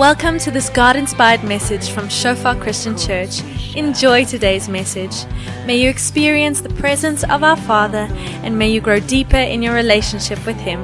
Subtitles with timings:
[0.00, 3.42] Welcome to this God inspired message from Shofar Christian Church.
[3.76, 5.26] Enjoy today's message.
[5.66, 8.08] May you experience the presence of our Father
[8.42, 10.80] and may you grow deeper in your relationship with Him.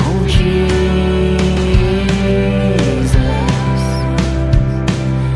[0.00, 0.64] Oh Jesus,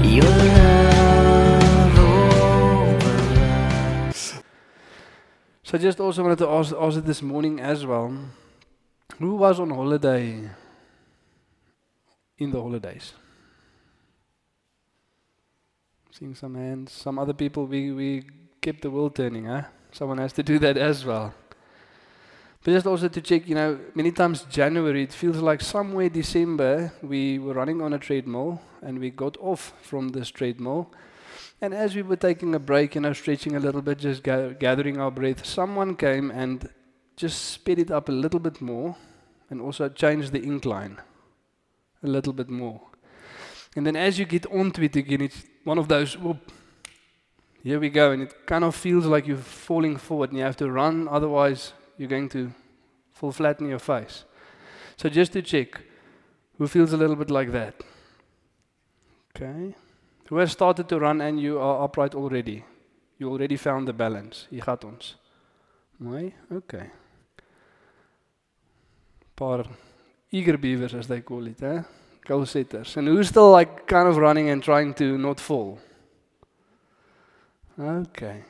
[0.03, 1.99] your love
[4.11, 4.43] overflows.
[5.63, 8.13] So I just also wanted to ask, ask it this morning as well.
[9.21, 10.51] Who was on holiday
[12.39, 13.13] in the holidays?
[16.11, 16.93] Seeing some hands.
[16.93, 18.25] Some other people, we, we
[18.61, 19.63] kept the world turning, huh?
[19.93, 21.35] Someone has to do that as well.
[22.63, 26.93] But just also to check, you know, many times January, it feels like somewhere December,
[27.03, 30.93] we were running on a treadmill and we got off from this treadmill.
[31.61, 34.55] And as we were taking a break, you know, stretching a little bit, just ga-
[34.55, 36.69] gathering our breath, someone came and
[37.17, 38.97] just sped it up a little bit more
[39.51, 41.01] and also changed the incline
[42.03, 42.81] a little bit more.
[43.77, 46.53] And then as you get onto it again, it's one of those, whoop,
[47.63, 48.13] here we go.
[48.13, 51.73] And it kind of feels like you're falling forward and you have to run, otherwise,
[51.97, 52.51] you're going to
[53.13, 54.25] fall flat in your face.
[54.97, 55.81] So just to check,
[56.57, 57.75] who feels a little bit like that?
[59.37, 59.75] Okay.
[60.29, 62.65] Who has started to run and you are upright already?
[63.19, 64.47] You already found the balance.
[64.51, 65.17] Jy gaat ons.
[66.53, 66.91] Okay.
[69.35, 69.65] Paar
[70.31, 71.83] eager beavers as they call it, eh?
[72.27, 72.97] Goal setters.
[72.97, 75.79] And who's still like kind of running and trying to not fall?
[77.79, 78.43] Okay.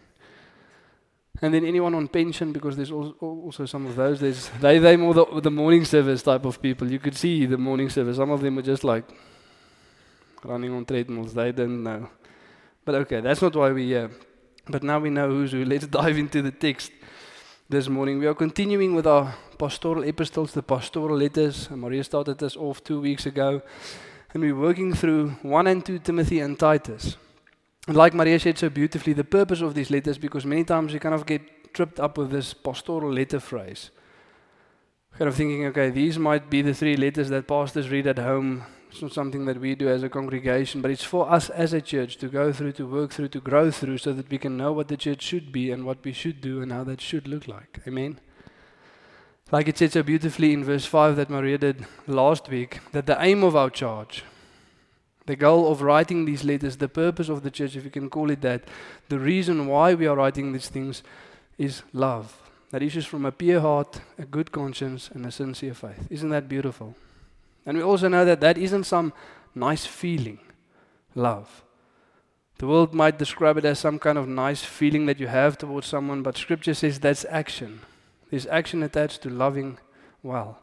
[1.41, 4.19] And then anyone on pension, because there's al- al- also some of those.
[4.19, 6.91] There's they they more the, the morning service type of people.
[6.91, 8.17] You could see the morning service.
[8.17, 9.05] Some of them were just like
[10.43, 11.35] running on treadmills.
[11.35, 12.11] They didn't know.
[12.85, 14.11] But okay, that's not why we're here.
[14.67, 15.65] But now we know who's who.
[15.65, 16.91] Let's dive into the text
[17.71, 18.19] this morning.
[18.19, 21.69] We are continuing with our pastoral epistles, the pastoral letters.
[21.71, 23.61] Maria started this off two weeks ago.
[24.33, 27.19] And we're working through 1 and 2 Timothy and Titus.
[27.87, 31.01] And like Maria said so beautifully, the purpose of these letters, because many times you
[31.01, 33.91] kind of get tripped up with this pastoral letter phrase.
[35.19, 38.65] Kind of thinking, okay, these might be the three letters that pastors read at home.
[38.91, 41.81] It's not something that we do as a congregation, but it's for us as a
[41.81, 44.73] church to go through, to work through, to grow through, so that we can know
[44.73, 47.47] what the church should be and what we should do and how that should look
[47.47, 47.81] like.
[47.87, 48.19] Amen.
[49.51, 53.23] Like it said so beautifully in verse 5 that Maria did last week, that the
[53.23, 54.25] aim of our charge,
[55.27, 58.31] the goal of writing these letters, the purpose of the church, if you can call
[58.31, 58.65] it that,
[59.09, 61.03] the reason why we are writing these things
[61.57, 62.41] is love.
[62.71, 66.07] That issues from a pure heart, a good conscience, and a sincere faith.
[66.11, 66.95] Isn't that beautiful?
[67.67, 69.13] And we also know that that isn't some
[69.55, 70.39] nice feeling,
[71.15, 71.65] love.
[72.59, 75.87] The world might describe it as some kind of nice feeling that you have towards
[75.87, 77.81] someone, but Scripture says that's action.
[78.31, 79.79] There's action attached to loving
[80.23, 80.59] well.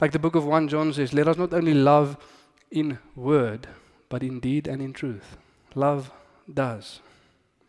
[0.00, 2.16] Like the book of 1 John says, let us not only love
[2.70, 3.68] in word,
[4.08, 5.36] but in deed and in truth.
[5.74, 6.10] Love
[6.52, 7.00] does.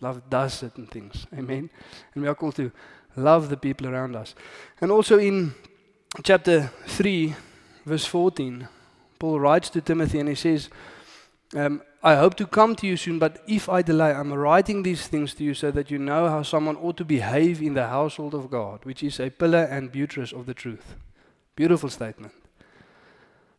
[0.01, 1.27] Love does certain things.
[1.37, 1.69] Amen.
[2.13, 2.71] And we are called to
[3.15, 4.33] love the people around us.
[4.81, 5.53] And also in
[6.23, 7.35] chapter 3,
[7.85, 8.67] verse 14,
[9.19, 10.69] Paul writes to Timothy and he says,
[11.55, 15.07] um, I hope to come to you soon, but if I delay, I'm writing these
[15.07, 18.33] things to you so that you know how someone ought to behave in the household
[18.33, 20.95] of God, which is a pillar and buttress of the truth.
[21.55, 22.33] Beautiful statement.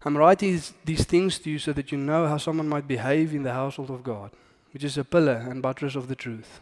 [0.05, 3.35] I'm writing these- these things to you so that you know how someone might behave
[3.35, 4.31] in the household of God,
[4.73, 6.61] which is a pillar and buttress of the truth.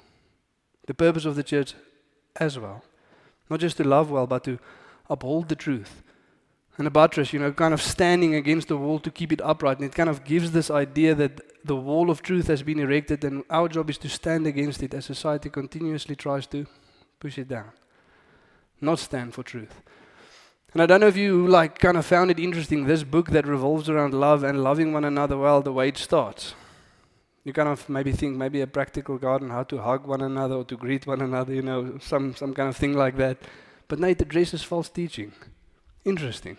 [0.86, 1.74] The purpose of the church
[2.36, 2.84] as well.
[3.50, 4.58] Not just to love well, but to
[5.10, 6.02] uphold the truth.
[6.76, 9.78] And a buttress, you know, kind of standing against the wall to keep it upright.
[9.78, 13.24] And it kind of gives this idea that the wall of truth has been erected,
[13.24, 16.66] and our job is to stand against it as society continuously tries to
[17.20, 17.70] push it down.
[18.80, 19.80] Not stand for truth.
[20.72, 23.46] And I don't know if you like kind of found it interesting, this book that
[23.46, 26.54] revolves around love and loving one another well, the way it starts.
[27.44, 30.64] You kind of maybe think maybe a practical garden, how to hug one another or
[30.64, 33.38] to greet one another, you know, some, some kind of thing like that.
[33.86, 35.32] But no, it addresses false teaching.
[36.04, 36.56] Interesting.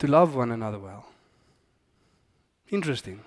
[0.00, 1.06] To love one another well.
[2.70, 3.20] Interesting.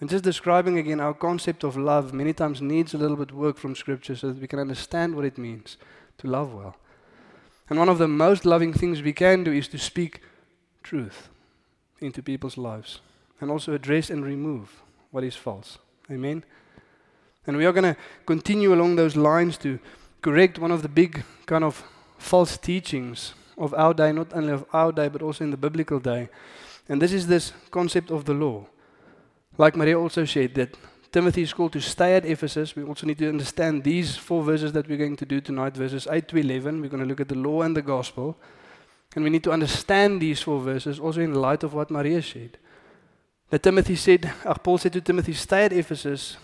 [0.00, 3.56] And just describing again our concept of love many times needs a little bit work
[3.56, 5.78] from Scripture so that we can understand what it means
[6.18, 6.76] to love well.
[7.70, 10.20] And one of the most loving things we can do is to speak
[10.82, 11.28] truth
[12.00, 13.00] into people's lives
[13.40, 15.78] and also address and remove what is false.
[16.10, 16.44] Amen.
[17.46, 19.78] And we are going to continue along those lines to
[20.20, 21.82] correct one of the big kind of
[22.18, 26.00] false teachings of our day, not only of our day, but also in the biblical
[26.00, 26.28] day.
[26.88, 28.66] And this is this concept of the law.
[29.56, 30.76] Like Maria also said, that
[31.12, 32.74] Timothy is called to stay at Ephesus.
[32.74, 36.08] We also need to understand these four verses that we're going to do tonight, verses
[36.10, 36.80] 8 to 11.
[36.80, 38.36] We're going to look at the law and the gospel.
[39.14, 42.58] And we need to understand these four verses also in light of what Maria said.
[43.50, 44.32] That Timothy said,
[44.64, 46.36] Paul said to Timothy, stay at Ephesus,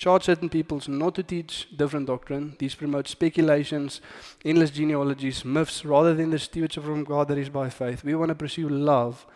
[0.00, 2.56] charge certain peoples not to teach different doctrine.
[2.58, 4.00] These promote speculations,
[4.46, 8.02] endless genealogies, myths, rather than the stewardship from God that is by faith.
[8.02, 9.26] We want to pursue love.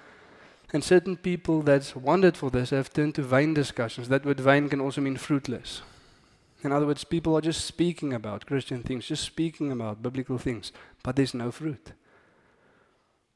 [0.72, 4.08] And certain people that's wandered for this have turned to vain discussions.
[4.08, 5.82] That word vain can also mean fruitless.
[6.62, 10.72] In other words, people are just speaking about Christian things, just speaking about biblical things,
[11.02, 11.93] but there's no fruit.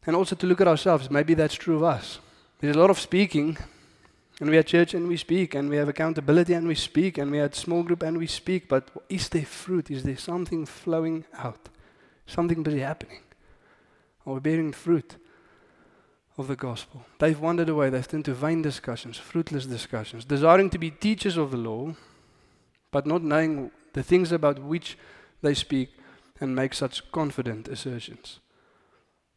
[0.06, 2.20] And also to look at ourselves, maybe that's true of us.
[2.60, 3.58] There's a lot of speaking,
[4.40, 7.30] and we are church and we speak, and we have accountability and we speak, and
[7.30, 9.90] we are small group and we speak, but is there fruit?
[9.90, 11.68] Is there something flowing out?
[12.26, 13.20] Something busy happening?
[14.26, 15.16] Are we bearing fruit
[16.36, 17.04] of the gospel?
[17.18, 21.50] They've wandered away, they've turned to vain discussions, fruitless discussions, desiring to be teachers of
[21.50, 21.94] the law,
[22.90, 24.96] but not knowing the things about which
[25.42, 25.90] they speak
[26.40, 28.38] and make such confident assertions.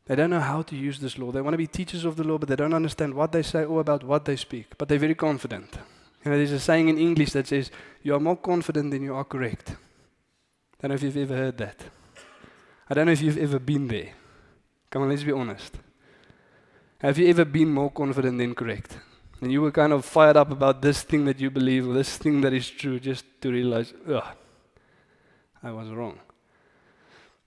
[0.05, 1.31] They don't know how to use this law.
[1.31, 3.63] They want to be teachers of the law, but they don't understand what they say
[3.63, 4.77] or about what they speak.
[4.77, 5.77] But they're very confident.
[6.23, 7.71] You know, there's a saying in English that says,
[8.03, 9.71] You are more confident than you are correct.
[9.71, 11.83] I don't know if you've ever heard that.
[12.89, 14.09] I don't know if you've ever been there.
[14.89, 15.77] Come on, let's be honest.
[16.99, 18.97] Have you ever been more confident than correct?
[19.39, 22.17] And you were kind of fired up about this thing that you believe or this
[22.17, 24.23] thing that is true just to realize, ugh,
[25.63, 26.19] I was wrong.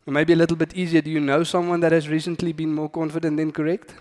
[0.06, 1.00] Maybe a little bit easier.
[1.00, 3.94] Do you know someone that has recently been more confident than correct?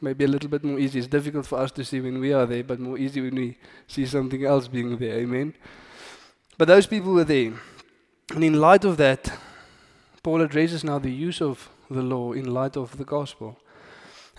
[0.00, 0.98] Maybe a little bit more easy.
[0.98, 3.58] It's difficult for us to see when we are there, but more easy when we
[3.86, 5.18] see something else being there.
[5.18, 5.54] Amen.
[6.56, 7.52] But those people were there.
[8.34, 9.30] And in light of that,
[10.22, 13.58] Paul addresses now the use of the law in light of the gospel.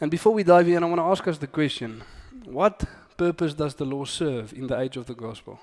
[0.02, 2.04] And before we dive in, I want to ask us the question
[2.46, 2.86] what
[3.18, 5.60] purpose does the law serve in the age of the gospel?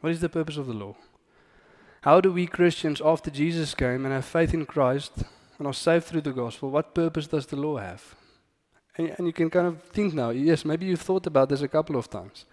[0.00, 0.96] What is the purpose of the law?
[2.02, 5.12] How do we Christians, after Jesus came and have faith in Christ
[5.58, 8.14] and are saved through the gospel, what purpose does the law have?
[8.96, 11.68] And, and you can kind of think now, yes, maybe you've thought about this a
[11.68, 12.46] couple of times.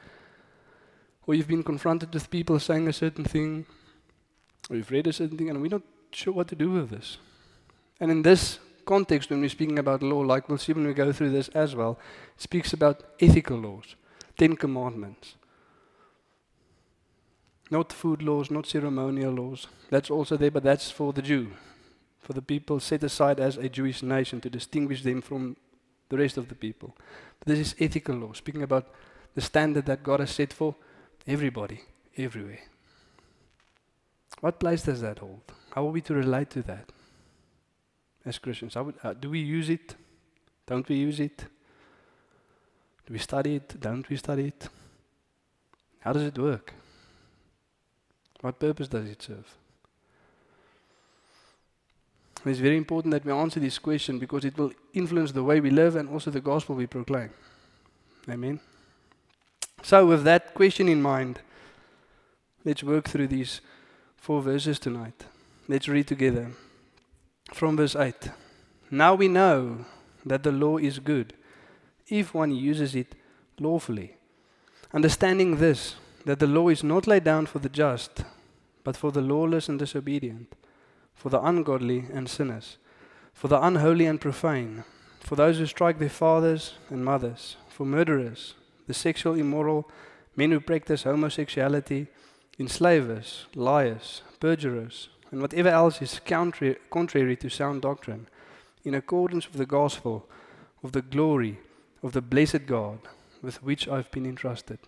[1.26, 3.66] Or you've been confronted with people saying a certain thing,
[4.70, 7.18] or you've read a certain thing, and we're not sure what to do with this.
[8.02, 11.14] And in this context, when we're speaking about law, like we'll see when we go
[11.14, 11.98] through this as well,
[12.36, 13.96] it speaks about ethical laws,
[14.38, 15.37] Ten Commandments.
[17.70, 19.68] Not food laws, not ceremonial laws.
[19.90, 21.52] That's also there, but that's for the Jew,
[22.20, 25.58] for the people set aside as a Jewish nation to distinguish them from
[26.10, 26.96] the rest of the people.
[27.40, 28.88] But this is ethical law, speaking about
[29.36, 30.76] the standard that God has set for
[31.28, 31.82] everybody,
[32.18, 32.62] everywhere.
[34.40, 35.42] What place does that hold?
[35.72, 36.90] How are we to relate to that
[38.26, 38.76] as Christians?
[38.76, 39.96] Would, uh, do we use it?
[40.66, 41.46] Don't we use it?
[43.06, 43.80] Do we study it?
[43.80, 44.70] Don't we study it?
[46.00, 46.74] How does it work?
[48.42, 49.56] What purpose does it serve?
[52.46, 55.70] it's very important that we answer this question because it will influence the way we
[55.70, 57.30] live and also the gospel we proclaim.
[58.30, 58.60] Amen.
[59.84, 61.40] So, with that question in mind,
[62.64, 63.62] let's work through these
[64.18, 65.26] four verses tonight.
[65.68, 66.52] Let's read together.
[67.54, 68.32] From verse 8
[68.92, 69.86] Now we know
[70.26, 71.34] that the law is good
[72.08, 73.16] if one uses it
[73.60, 74.16] lawfully.
[74.94, 75.96] Understanding this,
[76.28, 78.26] that the law is not laid down for the just,
[78.84, 80.54] but for the lawless and disobedient,
[81.16, 82.78] for the ungodly and sinners,
[83.34, 84.84] for the unholy and profane,
[85.22, 88.56] for those who strike their fathers and mothers, for murderers,
[88.88, 89.90] the sexual immoral,
[90.36, 92.08] men who practice homosexuality,
[92.60, 98.28] enslavers, liars, perjurers, and whatever else is contrary, contrary to sound doctrine,
[98.84, 100.28] in accordance with the gospel
[100.84, 101.58] of the glory
[102.04, 103.00] of the blessed God
[103.42, 104.80] with which I've been entrusted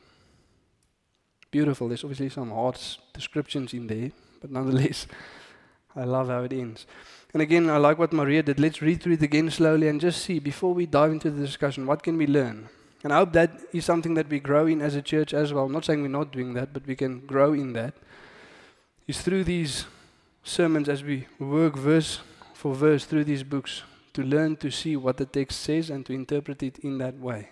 [1.52, 1.88] beautiful.
[1.88, 2.78] There's obviously some hard
[3.14, 5.08] descriptions in there, but nonetheless,
[5.96, 6.86] I love how it ends.
[7.34, 8.60] And again, I like what Maria did.
[8.60, 11.86] Let's read through it again slowly and just see, before we dive into the discussion,
[11.86, 12.70] what can we learn?
[13.04, 15.66] And I hope that is something that we grow in as a church as well.
[15.66, 17.94] I'm not saying we're not doing that, but we can grow in that.
[19.08, 19.86] Is through these
[20.44, 22.20] sermons, as we work verse
[22.54, 26.14] for verse through these books, to learn to see what the text says and to
[26.14, 27.50] interpret it in that way.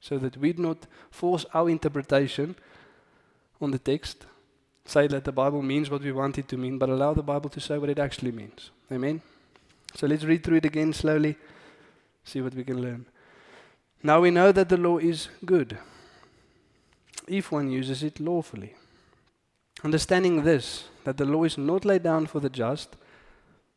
[0.00, 2.56] So that we do not force our interpretation
[3.64, 4.26] on the text,
[4.84, 7.50] say that the Bible means what we want it to mean, but allow the Bible
[7.50, 8.70] to say what it actually means.
[8.92, 9.22] Amen?
[9.96, 11.36] So let's read through it again slowly,
[12.24, 13.06] see what we can learn.
[14.02, 15.78] Now we know that the law is good
[17.26, 18.74] if one uses it lawfully.
[19.82, 22.96] Understanding this, that the law is not laid down for the just,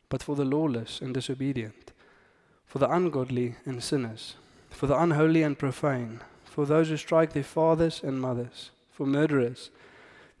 [0.08, 1.92] but for the lawless and disobedient,
[2.66, 4.34] for the ungodly and sinners,
[4.70, 9.70] for the unholy and profane, for those who strike their fathers and mothers for murderers,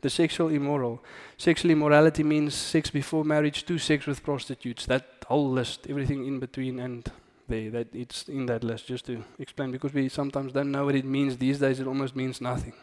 [0.00, 1.00] The sexual immoral.
[1.36, 4.86] Sexual immorality means sex before marriage to sex with prostitutes.
[4.86, 7.10] That whole list, everything in between and
[7.48, 10.94] there, that it's in that list, just to explain, because we sometimes don't know what
[10.94, 11.36] it means.
[11.36, 12.74] These days it almost means nothing.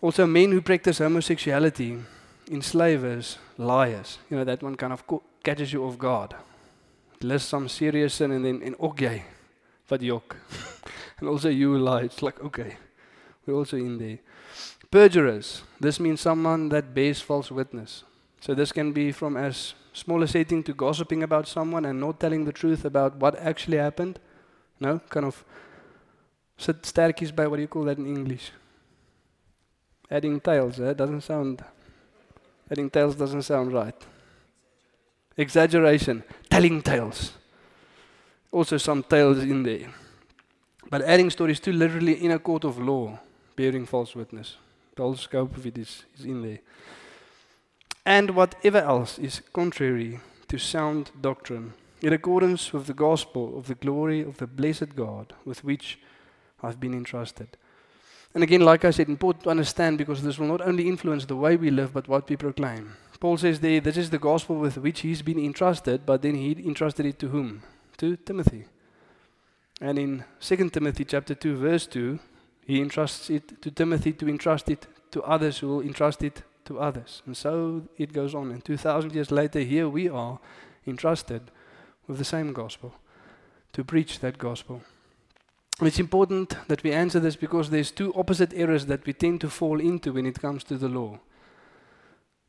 [0.00, 1.98] Also, men who practice homosexuality,
[2.50, 4.18] enslavers, liars.
[4.30, 5.04] You know, that one kind of
[5.42, 6.34] catches you off guard.
[7.16, 9.24] It lists some serious sin and then, and okay,
[9.88, 10.36] but yok.
[11.20, 12.04] and also you lie.
[12.04, 12.76] It's like, okay,
[13.50, 14.18] also in there.
[14.90, 15.62] Perjurers.
[15.78, 18.04] This means someone that bears false witness.
[18.40, 22.20] So this can be from as small a setting to gossiping about someone and not
[22.20, 24.18] telling the truth about what actually happened.
[24.80, 25.44] No, kind of
[26.56, 28.52] sit sterkies by what do you call that in English?
[30.10, 30.92] Adding tails, eh?
[30.94, 31.62] Doesn't sound
[32.70, 33.94] adding tails doesn't sound right.
[35.36, 37.32] Exaggeration, telling tales.
[38.52, 39.88] Also some tales in there.
[40.88, 43.18] But adding stories to literally in a court of law,
[43.60, 44.56] bearing false witness.
[44.96, 46.60] The whole scope of it is, is in there
[48.04, 53.74] and whatever else is contrary to sound doctrine, in accordance with the gospel of the
[53.74, 55.98] glory of the blessed God with which
[56.62, 57.56] I've been entrusted.
[58.34, 61.36] And again, like I said, important to understand because this will not only influence the
[61.36, 62.96] way we live, but what we proclaim.
[63.18, 66.52] Paul says there, this is the gospel with which he's been entrusted, but then he
[66.52, 67.62] entrusted it to whom?
[67.98, 68.64] To Timothy.
[69.80, 72.18] And in 2 Timothy chapter 2, verse 2,
[72.70, 76.78] he entrusts it to Timothy to entrust it to others who will entrust it to
[76.78, 77.22] others.
[77.26, 78.50] And so it goes on.
[78.50, 80.38] And 2,000 years later, here we are
[80.86, 81.50] entrusted
[82.06, 82.94] with the same gospel
[83.72, 84.82] to preach that gospel.
[85.82, 89.50] It's important that we answer this because there's two opposite errors that we tend to
[89.50, 91.18] fall into when it comes to the law.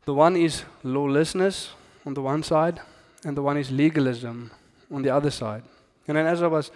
[0.05, 1.71] The one is lawlessness
[2.05, 2.81] on the one side,
[3.23, 4.51] and the one is legalism
[4.91, 5.63] on the other side.
[6.07, 6.71] And then as I was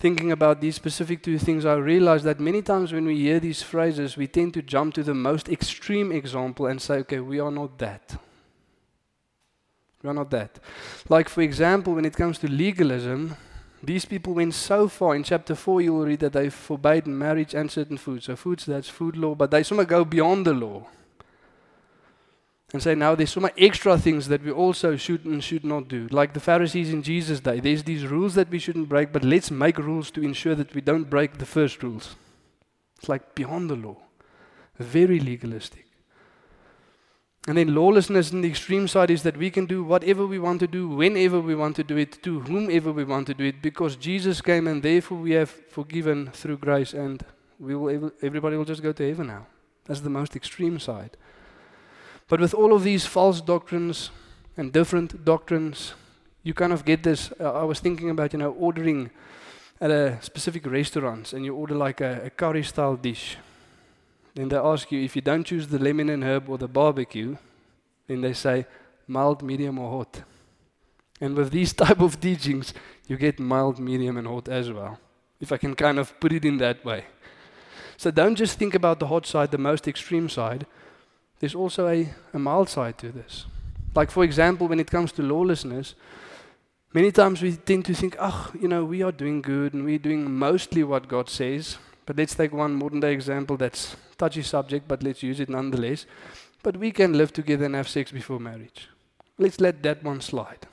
[0.00, 3.62] thinking about these specific two things, I realized that many times when we hear these
[3.62, 7.50] phrases, we tend to jump to the most extreme example and say, okay, we are
[7.50, 8.16] not that.
[10.02, 10.60] We are not that.
[11.08, 13.36] Like, for example, when it comes to legalism,
[13.82, 15.16] these people went so far.
[15.16, 18.26] In chapter 4, you will read that they forbade marriage and certain foods.
[18.26, 20.86] So, foods, that's food law, but they somehow go beyond the law
[22.72, 25.88] and say now there's so many extra things that we also should and should not
[25.88, 26.06] do.
[26.10, 29.50] Like the Pharisees in Jesus' day, there's these rules that we shouldn't break, but let's
[29.50, 32.16] make rules to ensure that we don't break the first rules.
[32.98, 33.96] It's like beyond the law,
[34.78, 35.86] very legalistic.
[37.46, 40.60] And then lawlessness in the extreme side is that we can do whatever we want
[40.60, 43.62] to do, whenever we want to do it, to whomever we want to do it,
[43.62, 47.24] because Jesus came and therefore we have forgiven through grace, and
[47.58, 49.46] we will, everybody will just go to heaven now.
[49.86, 51.16] That's the most extreme side.
[52.28, 54.10] But with all of these false doctrines
[54.56, 55.94] and different doctrines,
[56.42, 57.32] you kind of get this.
[57.40, 59.10] Uh, I was thinking about, you know, ordering
[59.80, 63.38] at a specific restaurants and you order like a, a curry style dish.
[64.34, 67.36] Then they ask you if you don't choose the lemon and herb or the barbecue,
[68.06, 68.66] then they say
[69.06, 70.22] mild, medium, or hot.
[71.20, 72.74] And with these type of teachings,
[73.06, 74.98] you get mild, medium, and hot as well.
[75.40, 77.06] If I can kind of put it in that way.
[77.96, 80.66] So don't just think about the hot side, the most extreme side
[81.40, 83.46] there's also a, a mild side to this.
[83.94, 85.94] Like, for example, when it comes to lawlessness,
[86.92, 89.98] many times we tend to think, oh, you know, we are doing good and we're
[89.98, 91.78] doing mostly what God says.
[92.06, 96.06] But let's take one modern day example that's touchy subject, but let's use it nonetheless.
[96.62, 98.88] But we can live together and have sex before marriage.
[99.36, 100.66] Let's let that one slide.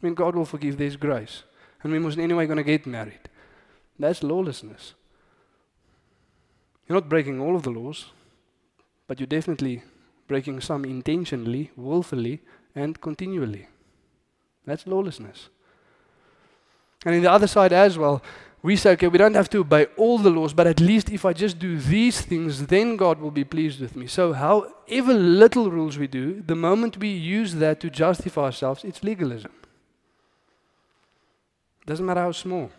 [0.00, 1.42] I mean, God will forgive, there's grace.
[1.82, 3.28] And we must anyway going to get married.
[3.98, 4.94] That's lawlessness.
[6.88, 8.06] You're not breaking all of the laws,
[9.06, 9.82] but you're definitely
[10.26, 12.40] breaking some intentionally, willfully,
[12.74, 13.68] and continually.
[14.66, 15.48] That's lawlessness.
[17.04, 18.22] And in the other side as well,
[18.62, 21.26] we say, okay, we don't have to obey all the laws, but at least if
[21.26, 24.06] I just do these things, then God will be pleased with me.
[24.06, 29.04] So, however little rules we do, the moment we use that to justify ourselves, it's
[29.04, 29.52] legalism.
[31.84, 32.70] Doesn't matter how small.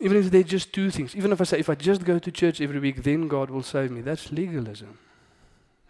[0.00, 1.14] Even if they just two things.
[1.14, 3.62] Even if I say, if I just go to church every week, then God will
[3.62, 4.00] save me.
[4.00, 4.98] That's legalism.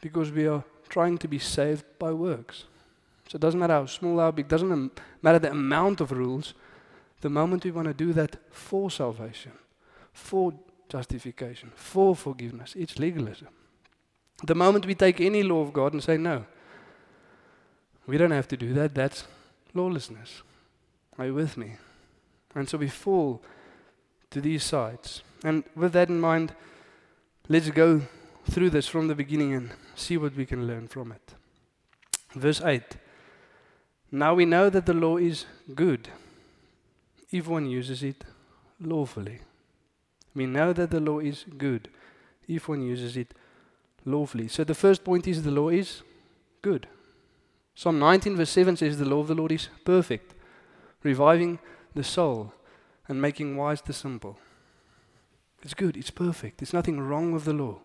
[0.01, 2.65] Because we are trying to be saved by works.
[3.29, 6.55] So it doesn't matter how small, how big, doesn't matter the amount of rules.
[7.21, 9.53] The moment we want to do that for salvation,
[10.13, 10.53] for
[10.89, 13.49] justification, for forgiveness, it's legalism.
[14.45, 16.47] The moment we take any law of God and say, no,
[18.07, 19.25] we don't have to do that, that's
[19.75, 20.43] lawlessness.
[21.19, 21.77] Are you with me?
[22.57, 23.43] And so we fall
[24.31, 25.23] to these sides.
[25.45, 26.55] And with that in mind,
[27.49, 28.03] let's go
[28.49, 31.35] through this from the beginning and see what we can learn from it.
[32.35, 32.83] Verse 8
[34.13, 36.09] Now we know that the law is good
[37.31, 38.25] if one uses it
[38.81, 39.41] lawfully.
[40.35, 41.89] We know that the law is good
[42.47, 43.35] if one uses it
[44.05, 44.49] lawfully.
[44.49, 46.03] So the first point is the law is
[46.63, 46.87] good.
[47.75, 50.35] Psalm 19, verse 7 says, The law of the Lord is perfect,
[51.03, 51.59] reviving
[51.95, 52.53] the soul
[53.11, 54.39] and making wise the simple.
[55.63, 56.59] It's good, it's perfect.
[56.59, 57.79] There's nothing wrong with the law.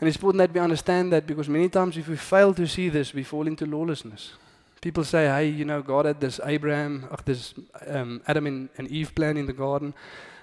[0.00, 2.88] And it's important that we understand that because many times if we fail to see
[2.88, 4.32] this, we fall into lawlessness.
[4.80, 7.54] People say, hey, you know, God had this Abraham, ach, this
[7.86, 9.94] um, Adam and, and Eve plan in the garden.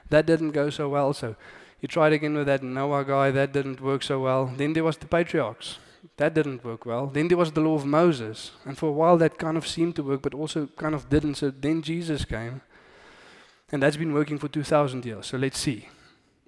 [0.10, 1.14] That didn't go so well.
[1.14, 1.36] So
[1.80, 3.32] you tried again with that Noah guy.
[3.32, 4.52] That didn't work so well.
[4.58, 5.80] Then there was the patriarchs.
[6.18, 7.08] That didn't work well.
[7.08, 8.52] Then there was the law of Moses.
[8.66, 11.36] And for a while that kind of seemed to work, but also kind of didn't.
[11.36, 12.62] So then Jesus came.
[13.72, 15.28] And that's been working for 2,000 years.
[15.28, 15.88] So let's see.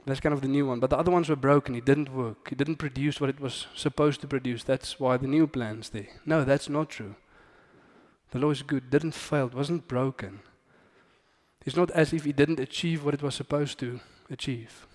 [0.05, 0.79] That's kind of the new one.
[0.79, 1.75] But the other ones were broken.
[1.75, 2.49] It didn't work.
[2.51, 4.63] It didn't produce what it was supposed to produce.
[4.63, 6.09] That's why the new plan's there.
[6.25, 7.15] No, that's not true.
[8.31, 8.89] The law is good.
[8.89, 9.47] Didn't fail.
[9.47, 10.41] It wasn't broken.
[11.65, 14.85] It's not as if it didn't achieve what it was supposed to achieve.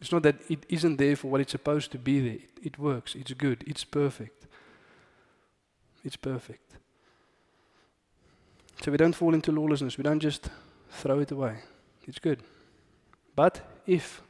[0.00, 2.34] It's not that it isn't there for what it's supposed to be there.
[2.34, 3.14] It, it works.
[3.14, 3.62] It's good.
[3.66, 4.46] It's perfect.
[6.02, 6.72] It's perfect.
[8.82, 9.98] So we don't fall into lawlessness.
[9.98, 10.48] We don't just
[10.92, 11.56] throw it away.
[12.06, 12.42] It's good.
[13.34, 14.22] But if,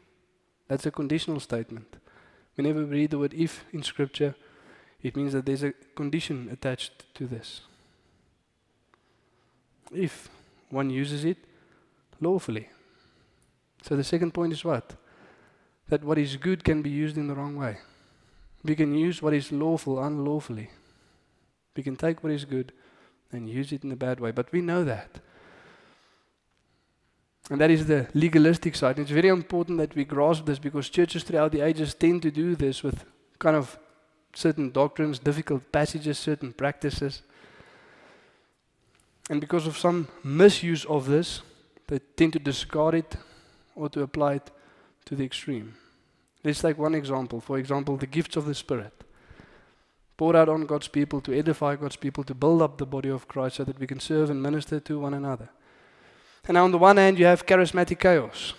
[0.69, 1.97] that's a conditional statement.
[2.55, 4.35] Whenever we read the word if in Scripture,
[5.03, 7.63] it means that there's a condition attached to this.
[9.93, 10.29] If
[10.71, 11.39] one uses it
[12.21, 12.69] lawfully.
[13.83, 14.95] So the second point is what?
[15.89, 17.79] That what is good can be used in the wrong way.
[18.65, 20.71] We can use what is lawful unlawfully.
[21.77, 22.73] We can take what is good
[23.33, 24.31] and use it in a bad way.
[24.31, 25.19] But we know that.
[27.53, 28.99] And that is the legalistic side.
[28.99, 32.57] It's very important that we grasp this because churches throughout the ages tend to do
[32.57, 33.05] this with
[33.39, 33.79] kind of
[34.35, 37.21] certain doctrines, difficult passages, certain practices.
[39.29, 41.43] And because of some misuse of this,
[41.89, 43.17] they tend to discard it
[43.77, 44.51] or to apply it
[45.05, 45.75] to the extreme.
[46.43, 47.43] Let's take one example.
[47.43, 48.95] For example, the gifts of the Spirit.
[50.17, 53.29] Poured out on God's people to edify God's people, to build up the body of
[53.29, 55.51] Christ so that we can serve and minister to one another.
[56.49, 58.55] And on the one hand, you have charismatic chaos.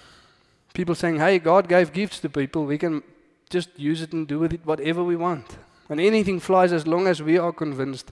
[0.74, 3.04] People saying, hey, God gave gifts to people, we can
[3.50, 5.58] just use it and do with it whatever we want.
[5.90, 8.12] And anything flies as long as we are convinced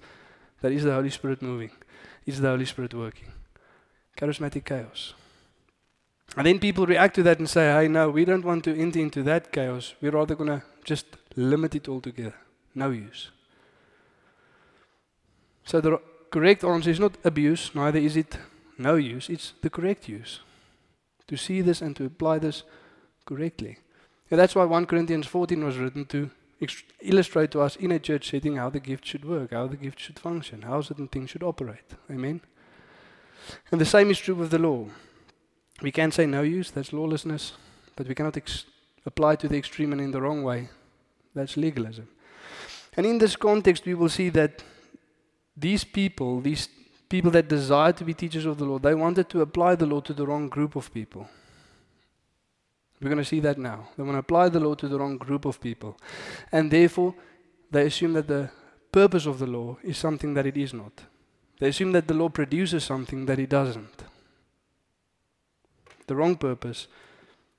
[0.62, 1.72] that is the Holy Spirit moving,
[2.26, 3.32] is the Holy Spirit working.
[4.18, 5.14] Charismatic chaos.
[6.38, 9.00] And then people react to that and say, hey, no, we don't want to enter
[9.00, 9.96] into that chaos.
[10.02, 11.06] We're rather going to just
[11.36, 12.36] limit it altogether.
[12.76, 13.32] No use.
[15.66, 18.38] So the correct answer is not abuse, neither is it
[18.82, 20.42] no use, it's the correct use.
[21.28, 22.64] To see this and to apply this
[23.26, 23.78] correctly.
[24.30, 26.30] And that's why 1 Corinthians 14 was written to
[27.02, 30.00] illustrate to us in a church setting how the gift should work, how the gift
[30.00, 31.96] should function, how certain things should operate.
[32.10, 32.42] Amen?
[33.72, 34.88] And the same is true with the law.
[35.82, 37.54] We can say no use, that's lawlessness,
[37.96, 38.66] but we cannot ex-
[39.06, 40.70] apply to the extreme and in the wrong way.
[41.34, 42.08] That's legalism.
[42.96, 44.64] And in this context, we will see that
[45.58, 46.68] these people, these
[47.12, 50.00] people that desired to be teachers of the law, they wanted to apply the law
[50.00, 51.28] to the wrong group of people.
[53.02, 53.90] We're going to see that now.
[53.98, 55.98] They want to apply the law to the wrong group of people.
[56.54, 57.14] And therefore,
[57.70, 58.50] they assume that the
[58.94, 61.02] purpose of the law is something that it is not.
[61.60, 64.04] They assume that the law produces something that it doesn't.
[66.08, 66.88] The wrong purpose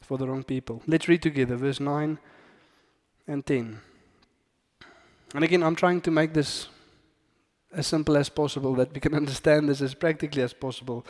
[0.00, 0.82] for the wrong people.
[0.86, 2.18] Let's read together verse 9
[3.28, 3.80] and 10.
[5.34, 6.68] And again, I'm trying to make this
[7.74, 11.06] as simple as possible, that we can understand this as practically as possible.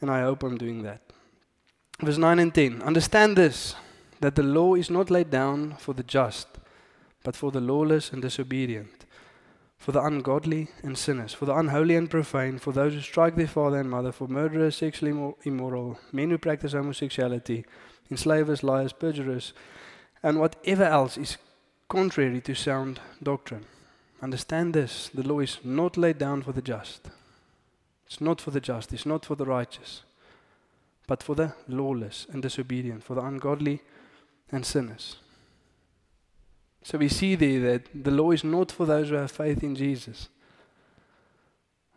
[0.00, 1.00] And I hope I'm doing that.
[2.00, 2.82] Verse 9 and 10.
[2.82, 3.74] Understand this,
[4.20, 6.48] that the law is not laid down for the just,
[7.22, 9.06] but for the lawless and disobedient,
[9.78, 13.46] for the ungodly and sinners, for the unholy and profane, for those who strike their
[13.46, 17.64] father and mother, for murderers, sexually immoral, men who practice homosexuality,
[18.10, 19.52] enslavers, liars, perjurers,
[20.22, 21.36] and whatever else is
[21.88, 23.66] contrary to sound doctrine
[24.22, 27.10] Understand this the law is not laid down for the just.
[28.06, 30.02] It's not for the just, it's not for the righteous,
[31.06, 33.80] but for the lawless and disobedient, for the ungodly
[34.50, 35.16] and sinners.
[36.84, 39.74] So we see there that the law is not for those who have faith in
[39.74, 40.28] Jesus.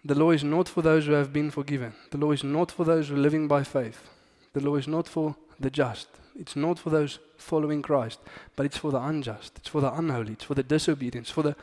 [0.04, 1.94] The law is not for those who have been forgiven.
[2.12, 4.08] The law is not for those who are living by faith.
[4.54, 6.08] The law is not for the just.
[6.40, 8.20] It's not for those following Christ,
[8.56, 9.54] but it's for the unjust.
[9.58, 10.34] It's for the unholy.
[10.34, 11.26] It's for the disobedient.
[11.26, 11.56] It's for the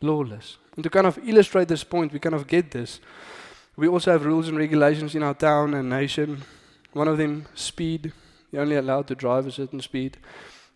[0.00, 0.58] lawless.
[0.74, 3.00] And to kind of illustrate this point, we kind of get this.
[3.76, 6.42] We also have rules and regulations in our town and nation.
[6.92, 8.12] One of them, speed.
[8.50, 10.18] You're only allowed to drive a certain speed.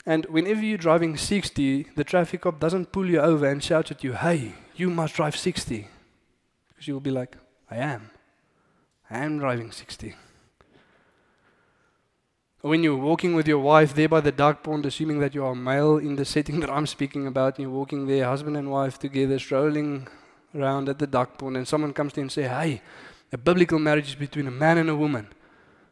[0.07, 4.05] And whenever you're driving 60, the traffic cop doesn't pull you over and shout at
[4.05, 5.89] you, hey, you must drive 60.
[6.69, 7.37] Because you'll be like,
[7.71, 8.11] I am.
[9.11, 10.15] I am driving 60.
[12.65, 15.55] When you're walking with your wife there by the duck pond, assuming that you are
[15.55, 18.99] male in the setting that I'm speaking about, and you're walking there, husband and wife
[18.99, 20.09] together, strolling
[20.55, 22.81] around at the duck pond, and someone comes to you and say, Hey,
[23.31, 25.27] a biblical marriage is between a man and a woman.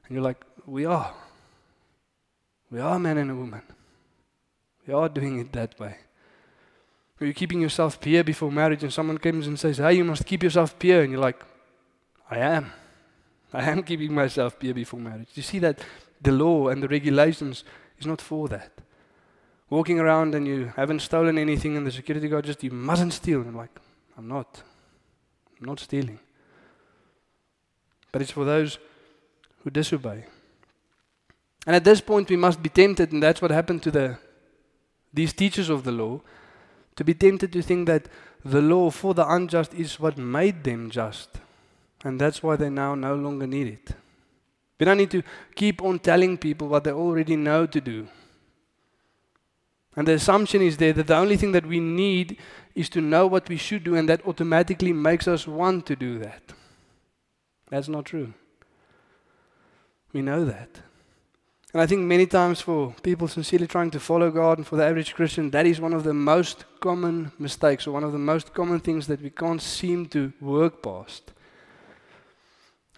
[0.06, 1.12] And you're like, We are.
[2.70, 3.60] We are a man and a woman.
[4.86, 5.98] We are doing it that way.
[7.20, 10.24] Or you're keeping yourself pure before marriage, and someone comes and says, Hey, you must
[10.24, 11.02] keep yourself pure.
[11.02, 11.44] And you're like,
[12.30, 12.72] I am.
[13.52, 15.28] I am keeping myself pure before marriage.
[15.34, 15.78] You see that
[16.22, 17.64] the law and the regulations
[17.98, 18.70] is not for that.
[19.70, 23.40] Walking around and you haven't stolen anything, and the security guard just, you mustn't steal.
[23.40, 23.80] And I'm like,
[24.18, 24.62] I'm not.
[25.58, 26.18] I'm not stealing.
[28.10, 28.78] But it's for those
[29.64, 30.26] who disobey.
[31.66, 34.18] And at this point, we must be tempted, and that's what happened to the,
[35.14, 36.20] these teachers of the law,
[36.96, 38.08] to be tempted to think that
[38.44, 41.40] the law for the unjust is what made them just.
[42.04, 43.94] And that's why they now no longer need it.
[44.82, 45.22] We don't need to
[45.54, 48.08] keep on telling people what they already know to do.
[49.94, 52.36] And the assumption is there that the only thing that we need
[52.74, 56.18] is to know what we should do, and that automatically makes us want to do
[56.18, 56.42] that.
[57.70, 58.34] That's not true.
[60.12, 60.80] We know that.
[61.72, 64.84] And I think many times for people sincerely trying to follow God and for the
[64.84, 68.52] average Christian, that is one of the most common mistakes or one of the most
[68.52, 71.30] common things that we can't seem to work past.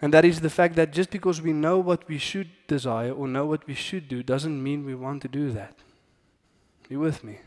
[0.01, 3.27] And that is the fact that just because we know what we should desire or
[3.27, 5.75] know what we should do doesn't mean we want to do that.
[6.89, 7.39] You with me?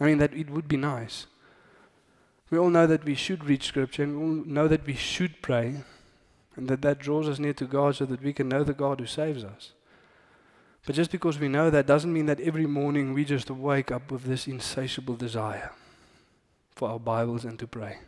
[0.00, 1.26] I mean, that it would be nice.
[2.50, 5.42] We all know that we should read Scripture and we all know that we should
[5.42, 5.82] pray
[6.54, 9.00] and that that draws us near to God so that we can know the God
[9.00, 9.72] who saves us.
[10.86, 14.10] But just because we know that doesn't mean that every morning we just wake up
[14.10, 15.72] with this insatiable desire
[16.76, 17.98] for our Bibles and to pray.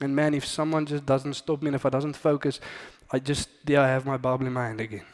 [0.00, 2.60] And man, if someone just doesn't stop me and if I doesn't focus,
[3.10, 5.04] I just, there I have my Bible in my hand again,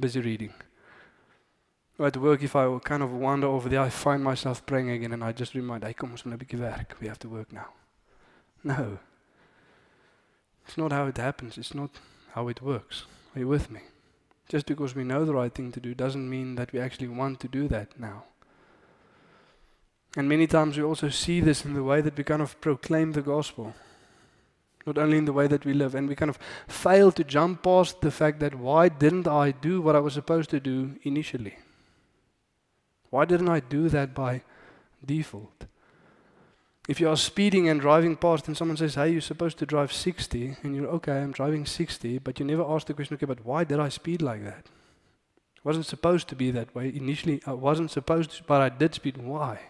[0.00, 0.54] busy reading.
[1.98, 5.22] At work, if I kind of wander over there, I find myself praying again and
[5.22, 6.96] I just remind, hey, kom ons moet 'n bietjie werk.
[7.00, 7.68] We have to work now.
[8.64, 8.98] No.
[10.66, 11.58] It's not how it happens.
[11.58, 11.90] It's not
[12.32, 13.04] how it works.
[13.34, 13.80] Are you with me?
[14.48, 17.38] Just because we know the right thing to do doesn't mean that we actually want
[17.40, 18.24] to do that now.
[20.16, 23.12] And many times we also see this in the way that we kind of proclaim
[23.12, 23.74] the gospel.
[24.86, 27.62] Not only in the way that we live, and we kind of fail to jump
[27.62, 31.56] past the fact that why didn't I do what I was supposed to do initially?
[33.10, 34.42] Why didn't I do that by
[35.04, 35.66] default?
[36.86, 39.90] If you are speeding and driving past and someone says, hey, you're supposed to drive
[39.90, 43.44] 60, and you're okay, I'm driving 60, but you never ask the question, okay, but
[43.44, 44.66] why did I speed like that?
[45.56, 46.92] It wasn't supposed to be that way.
[46.94, 49.16] Initially, I wasn't supposed to, but I did speed.
[49.16, 49.60] Why?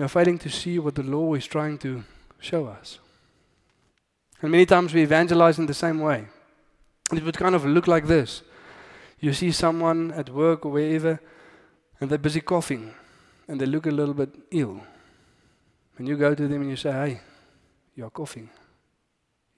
[0.00, 2.02] We are failing to see what the law is trying to
[2.38, 3.00] show us.
[4.40, 6.24] And many times we evangelize in the same way.
[7.12, 8.40] It would kind of look like this
[9.18, 11.20] you see someone at work or wherever,
[12.00, 12.94] and they're busy coughing,
[13.46, 14.80] and they look a little bit ill.
[15.98, 17.20] And you go to them and you say, Hey,
[17.94, 18.48] you're coughing.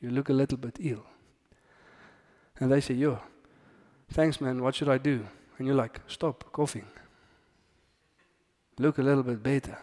[0.01, 1.07] You look a little bit ill.
[2.59, 3.21] And they say, Yo,
[4.11, 4.61] thanks, man.
[4.61, 5.25] What should I do?
[5.59, 6.87] And you're like, Stop coughing.
[8.77, 9.79] Look a little bit better.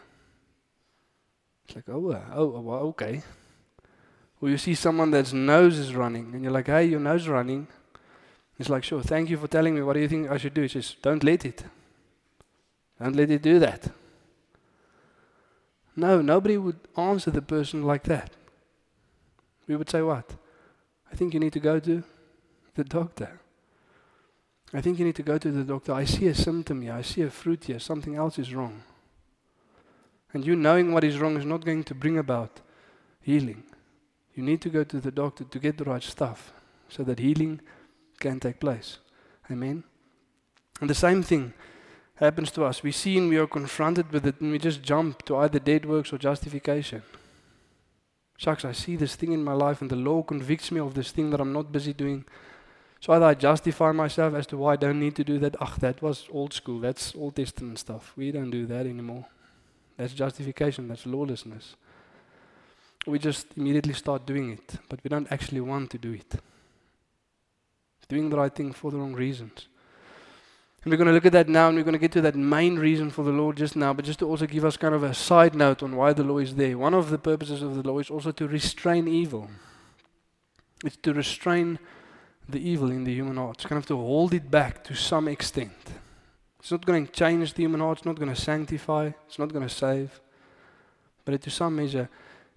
[1.69, 3.21] It's like, oh, uh, oh, oh, well, okay.
[4.41, 7.67] Or you see someone that's nose is running, and you're like, hey, your nose running.
[8.58, 9.84] It's like, sure, thank you for telling me.
[9.84, 10.63] What do you think I should do?
[10.63, 11.63] He says, don't let it.
[12.99, 13.91] Don't let it do that.
[15.95, 18.32] No, nobody would answer the person like that.
[19.67, 20.34] We would say, what?
[21.12, 22.03] I think you need to go to
[22.73, 23.39] the doctor.
[24.73, 25.93] I think you need to go to the doctor.
[25.93, 26.93] I see a symptom here.
[26.93, 27.77] I see a fruit here.
[27.77, 28.82] Something else is wrong.
[30.34, 32.62] And you knowing what is wrong is not going to bring about
[33.22, 33.63] healing.
[34.36, 36.54] You need to go to the doctor to get the right stuff
[36.88, 37.62] so that healing
[38.20, 39.00] can take place.
[39.52, 39.84] Amen.
[40.80, 41.54] And the same thing
[42.15, 42.84] happens to us.
[42.84, 45.86] We see and we are confronted with it and we just jump to either dead
[45.86, 47.02] works or justification.
[48.38, 51.12] Shucks, I see this thing in my life and the law convicts me of this
[51.12, 52.26] thing that I'm not busy doing.
[53.02, 55.56] So either I justify myself as to why I don't need to do that.
[55.60, 56.80] Ach, that was old school.
[56.80, 58.13] That's Old Testament stuff.
[58.15, 59.26] We don't do that anymore.
[59.99, 61.75] That's justification, that's lawlessness.
[63.05, 66.35] We just immediately start doing it, but we don't actually want to do it.
[68.07, 69.67] Doing the right thing for the wrong reasons.
[70.83, 72.35] And we're going to look at that now, and we're going to get to that
[72.35, 75.03] main reason for the law just now, but just to also give us kind of
[75.03, 76.77] a side note on why the law is there.
[76.77, 79.49] One of the purposes of the law is also to restrain evil.
[80.85, 81.77] It's to restrain
[82.47, 83.57] the evil in the human heart.
[83.57, 85.75] It's kind of to hold it back to some extent.
[86.60, 89.54] It's not going to change the human heart, it's not going to sanctify, it's not
[89.54, 90.19] going to save,
[91.24, 92.10] but it to some measure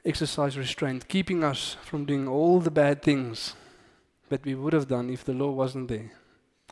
[0.05, 3.55] exercise restraint, keeping us from doing all the bad things,
[4.29, 6.11] that we would have done if the law wasn't there.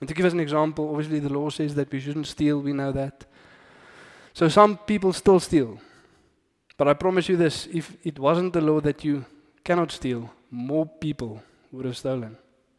[0.00, 2.72] And to give us an example, obviously the law says that we shouldn't steal, we
[2.72, 3.26] know that.
[4.32, 5.78] So some people still steal.
[6.76, 9.26] But I promise you this if it wasn't the law that you
[9.62, 12.36] cannot steal, more people would have stolen.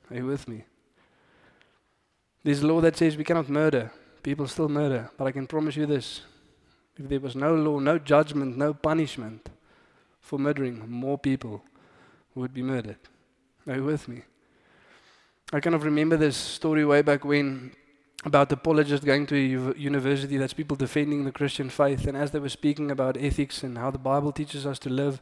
[0.09, 0.63] Are you with me?
[2.43, 3.91] There's a law that says we cannot murder.
[4.23, 5.09] People still murder.
[5.17, 6.21] But I can promise you this
[6.97, 9.49] if there was no law, no judgment, no punishment
[10.19, 11.63] for murdering, more people
[12.35, 12.99] would be murdered.
[13.67, 14.21] Are you with me?
[15.51, 17.71] I kind of remember this story way back when
[18.23, 19.35] about apologists going to
[19.75, 22.05] university, that's people defending the Christian faith.
[22.05, 25.19] And as they were speaking about ethics and how the Bible teaches us to live,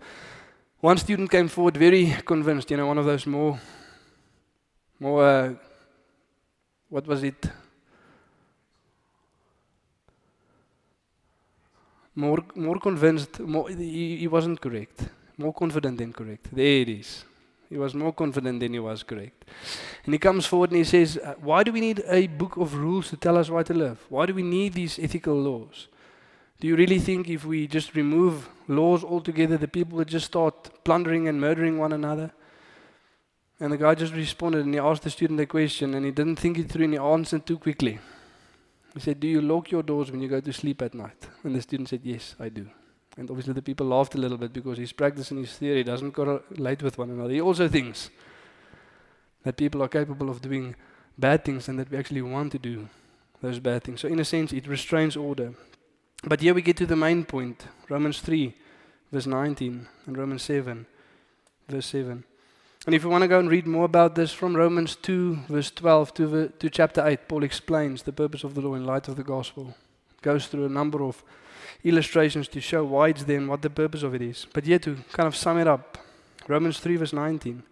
[0.81, 3.59] one student came forward very convinced, you know, one of those more,
[4.99, 5.53] more, uh,
[6.89, 7.49] what was it?
[12.19, 15.07] More, more convinced, more, he, he wasn't correct.
[15.37, 16.53] More confident than correct.
[16.53, 17.23] There it is.
[17.69, 19.45] He was more confident than he was correct.
[20.03, 22.73] And he comes forward and he says, uh, Why do we need a book of
[22.75, 23.99] rules to tell us why to live?
[24.09, 25.87] Why do we need these ethical laws?
[26.59, 30.83] Do you really think if we just remove laws altogether, the people would just start
[30.83, 32.31] plundering and murdering one another?
[33.61, 36.35] And the guy just responded and he asked the student a question and he didn't
[36.35, 37.99] think it through and he answered too quickly.
[38.93, 41.27] He said, Do you lock your doors when you go to sleep at night?
[41.43, 42.67] And the student said, Yes, I do.
[43.17, 46.81] And obviously the people laughed a little bit because he's practicing his theory, doesn't correlate
[46.81, 47.33] with one another.
[47.33, 48.09] He also thinks
[49.43, 50.75] that people are capable of doing
[51.17, 52.87] bad things and that we actually want to do
[53.41, 54.01] those bad things.
[54.01, 55.53] So in a sense, it restrains order.
[56.23, 58.53] But here we get to the main point, Romans 3,
[59.11, 60.85] verse 19, and Romans 7,
[61.67, 62.23] verse 7.
[62.85, 65.69] And if you want to go and read more about this from Romans 2, verse
[65.69, 69.09] 12 to, the, to chapter 8, Paul explains the purpose of the law in light
[69.09, 69.75] of the gospel.
[70.21, 71.23] Goes through a number of
[71.83, 74.47] illustrations to show why it's there and what the purpose of it is.
[74.53, 75.97] But yet, to kind of sum it up,
[76.47, 77.63] Romans 3, verse 19.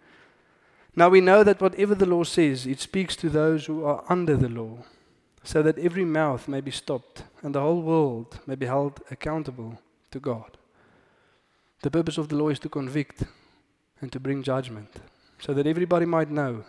[0.94, 4.36] Now we know that whatever the law says, it speaks to those who are under
[4.36, 4.84] the law,
[5.42, 9.78] so that every mouth may be stopped and the whole world may be held accountable
[10.10, 10.58] to God.
[11.82, 13.22] The purpose of the law is to convict
[14.00, 14.88] and to bring judgment,
[15.38, 16.64] so that everybody might know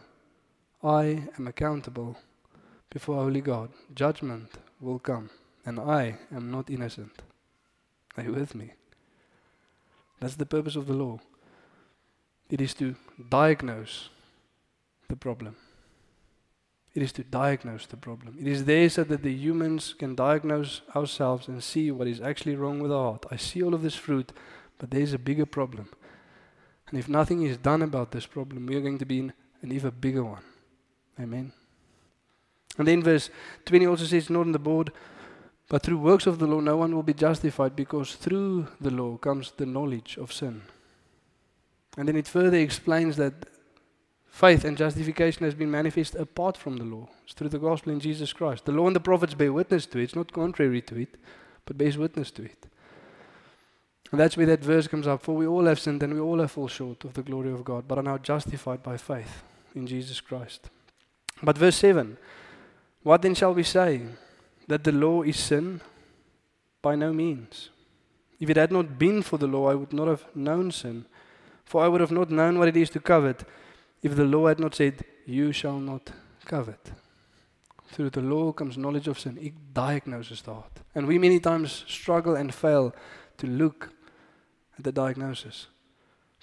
[0.84, 2.18] I am accountable
[2.90, 3.70] before Holy God.
[3.94, 5.30] Judgment will come,
[5.66, 7.22] and I am not innocent.
[8.18, 8.74] Are you with me?
[10.20, 11.20] That's the purpose of the law.
[12.50, 12.96] It is to
[13.30, 14.10] diagnose
[15.08, 15.56] the problem.
[16.96, 18.36] It is to diagnose the problem.
[18.42, 22.56] It is there so that the humans can diagnose ourselves and see what is actually
[22.56, 23.26] wrong with our heart.
[23.30, 24.34] I see all of this fruit,
[24.80, 25.90] but there's a bigger problem.
[26.90, 29.72] And if nothing is done about this problem, we are going to be in an
[29.72, 30.44] even bigger one.
[31.20, 31.52] Amen.
[32.78, 33.30] And then verse
[33.66, 34.92] 20 also says, Not on the board,
[35.68, 39.18] but through works of the law, no one will be justified, because through the law
[39.18, 40.64] comes the knowledge of sin.
[41.98, 43.34] And then it further explains that
[44.28, 47.08] faith and justification has been manifest apart from the law.
[47.24, 48.66] It's through the gospel in Jesus Christ.
[48.66, 50.04] The law and the prophets bear witness to it.
[50.04, 51.18] It's not contrary to it,
[51.66, 52.68] but bears witness to it.
[54.12, 55.22] And that's where that verse comes up.
[55.22, 57.64] For we all have sinned and we all have fallen short of the glory of
[57.64, 59.44] God, but are now justified by faith
[59.76, 60.70] in Jesus Christ.
[61.44, 62.18] But verse 7
[63.04, 64.02] What then shall we say?
[64.68, 65.82] That the law is sin?
[66.82, 67.70] By no means.
[68.40, 71.06] If it had not been for the law, I would not have known sin.
[71.66, 73.44] For I would have not known what it is to covet
[74.02, 76.12] if the law had not said, You shall not
[76.46, 76.92] covet.
[77.92, 79.38] Through the law comes knowledge of sin.
[79.42, 80.80] It diagnoses the heart.
[80.96, 82.94] And we many times struggle and fail
[83.38, 83.90] to look
[84.80, 85.68] at the diagnosis.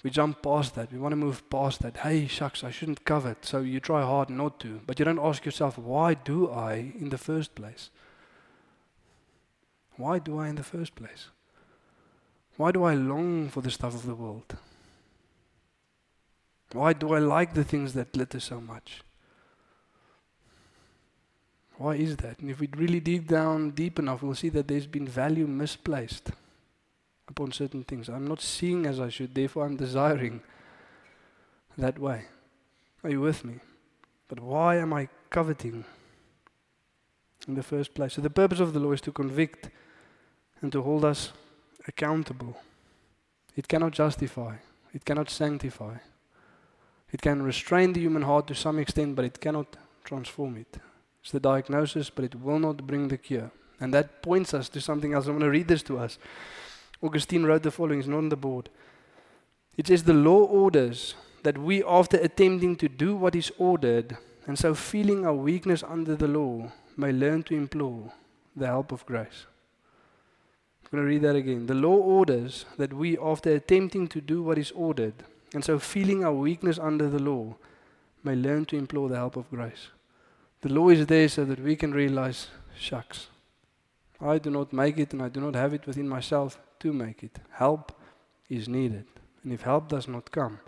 [0.03, 0.93] We jump past that.
[0.93, 1.97] We want to move past that.
[1.97, 3.43] Hey, shucks, I shouldn't covet.
[3.43, 4.79] So you try hard not to.
[4.85, 7.89] But you don't ask yourself, why do I in the first place?
[9.97, 11.29] Why do I in the first place?
[12.57, 14.55] Why do I long for the stuff of the world?
[16.73, 19.01] Why do I like the things that glitter so much?
[21.77, 22.39] Why is that?
[22.39, 26.31] And if we really dig down deep enough, we'll see that there's been value misplaced
[27.27, 28.09] upon certain things.
[28.09, 30.41] I'm not seeing as I should, therefore I'm desiring
[31.77, 32.25] that way.
[33.03, 33.55] Are you with me?
[34.27, 35.85] But why am I coveting
[37.47, 38.13] in the first place?
[38.13, 39.69] So the purpose of the law is to convict
[40.61, 41.31] and to hold us
[41.87, 42.57] accountable.
[43.55, 44.55] It cannot justify,
[44.93, 45.97] it cannot sanctify.
[47.09, 50.77] It can restrain the human heart to some extent, but it cannot transform it.
[51.21, 53.49] It's the diagnosis, but it will not bring the cure.
[53.79, 55.27] And that points us to something else.
[55.27, 56.17] I want to read this to us.
[57.01, 58.69] Augustine wrote the following, it's not on the board.
[59.77, 64.57] It says, The law orders that we, after attempting to do what is ordered, and
[64.57, 68.11] so feeling our weakness under the law, may learn to implore
[68.55, 69.45] the help of grace.
[70.83, 71.67] I'm going to read that again.
[71.67, 75.13] The law orders that we, after attempting to do what is ordered,
[75.53, 77.55] and so feeling our weakness under the law,
[78.23, 79.89] may learn to implore the help of grace.
[80.61, 83.27] The law is there so that we can realize, shucks,
[84.19, 87.23] I do not make it and I do not have it within myself to make
[87.23, 87.37] it.
[87.51, 87.91] Help
[88.49, 89.05] is needed.
[89.43, 90.59] And if help does not come,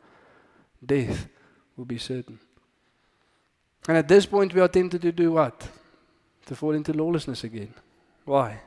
[0.86, 1.28] death
[1.76, 2.40] will be certain.
[3.88, 5.68] And at this point, we are tempted to do what?
[6.46, 7.74] To fall into lawlessness again.
[8.26, 8.62] Why?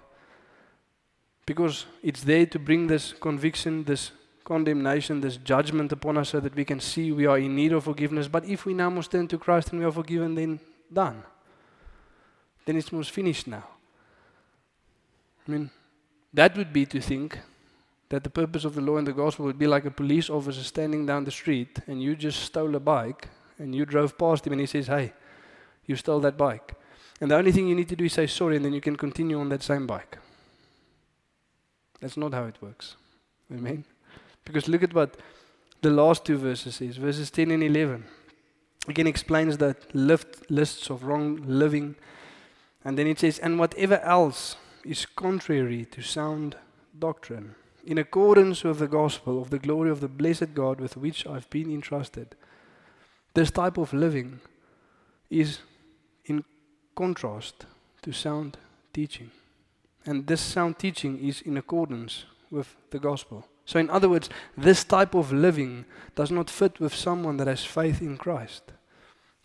[1.46, 4.10] Because it's there to bring this conviction, this
[4.44, 7.84] condemnation, this judgment upon us so that we can see we are in need of
[7.84, 8.28] forgiveness.
[8.28, 10.60] But if we now must turn to Christ and we are forgiven, then
[10.92, 11.22] done.
[12.64, 13.64] Then it's most finished now.
[15.46, 15.70] I mean,
[16.32, 17.38] that would be to think
[18.08, 20.62] that the purpose of the law and the gospel would be like a police officer
[20.62, 23.28] standing down the street and you just stole a bike
[23.58, 25.12] and you drove past him and he says, Hey,
[25.86, 26.74] you stole that bike.
[27.20, 28.96] And the only thing you need to do is say sorry and then you can
[28.96, 30.18] continue on that same bike.
[32.00, 32.96] That's not how it works.
[33.50, 33.84] Amen.
[34.44, 35.16] Because look at what
[35.82, 38.04] the last two verses says, verses 10 and 11.
[38.88, 41.94] Again explains that lift, lists of wrong living.
[42.84, 46.56] And then it says, and whatever else is contrary to sound
[46.98, 51.26] doctrine, in accordance with the gospel of the glory of the blessed God with which
[51.26, 52.34] I've been entrusted.
[53.34, 54.40] This type of living
[55.30, 55.60] is
[56.26, 56.44] in
[56.94, 57.66] contrast
[58.02, 58.58] to sound
[58.92, 59.30] teaching.
[60.04, 63.46] And this sound teaching is in accordance with the gospel.
[63.64, 67.64] So, in other words, this type of living does not fit with someone that has
[67.64, 68.72] faith in Christ.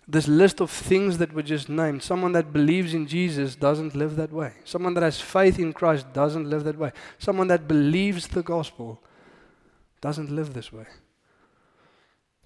[0.10, 4.16] This list of things that were just named, someone that believes in Jesus doesn't live
[4.16, 4.54] that way.
[4.64, 6.92] Someone that has faith in Christ doesn't live that way.
[7.20, 9.02] Someone that believes the gospel
[10.00, 10.86] doesn't live this way.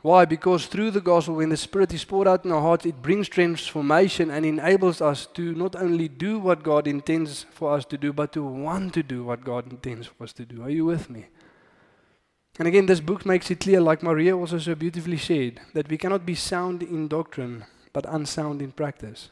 [0.02, 0.26] Why?
[0.26, 3.30] Because through the gospel, when the Spirit is poured out in our hearts, it brings
[3.30, 8.12] transformation and enables us to not only do what God intends for us to do,
[8.12, 10.64] but to want to do what God intends for us to do.
[10.64, 11.28] Are you with me?
[12.62, 15.98] And again, this book makes it clear, like Maria also so beautifully said, that we
[15.98, 19.30] cannot be sound in doctrine, but unsound in practice.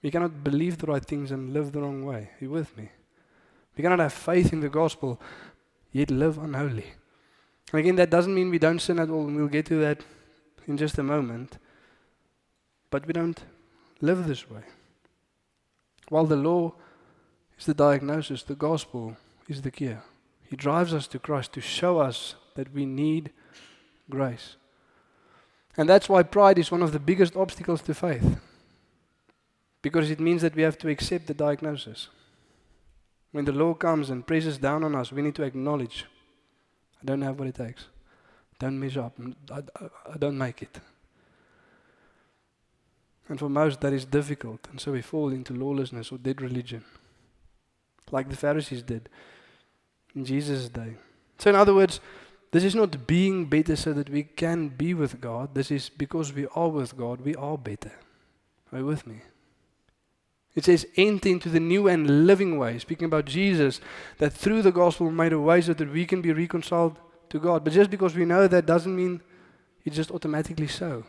[0.00, 2.30] We cannot believe the right things and live the wrong way.
[2.30, 2.90] Are you with me?
[3.76, 5.20] We cannot have faith in the gospel,
[5.90, 6.86] yet live unholy.
[7.72, 9.98] And again, that doesn't mean we don't sin at all, and we'll get to that
[10.68, 11.58] in just a moment.
[12.90, 13.42] But we don't
[14.00, 14.62] live this way.
[16.10, 16.74] While the law
[17.58, 19.16] is the diagnosis, the gospel
[19.48, 20.04] is the cure.
[20.48, 23.30] He drives us to Christ to show us that we need
[24.10, 24.56] grace.
[25.76, 28.38] And that's why pride is one of the biggest obstacles to faith.
[29.82, 32.08] Because it means that we have to accept the diagnosis.
[33.32, 36.06] When the law comes and presses down on us, we need to acknowledge
[37.02, 37.86] I don't have what it takes.
[38.58, 39.18] Don't measure up.
[39.50, 40.78] I, I, I don't make it.
[43.28, 44.68] And for most, that is difficult.
[44.70, 46.84] And so we fall into lawlessness or dead religion,
[48.10, 49.08] like the Pharisees did
[50.14, 50.96] in Jesus' day.
[51.38, 52.00] So, in other words,
[52.50, 55.54] this is not being better so that we can be with God.
[55.54, 57.92] This is because we are with God, we are better.
[58.72, 59.22] Are you with me?
[60.54, 63.80] It says, enter into the new and living way, speaking about Jesus,
[64.18, 66.96] that through the gospel made a way so that we can be reconciled
[67.30, 67.64] to God.
[67.64, 69.20] But just because we know that doesn't mean
[69.84, 71.04] it's just automatically so.